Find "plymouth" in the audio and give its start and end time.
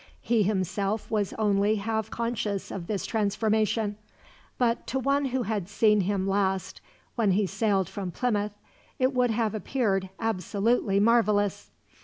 8.09-8.55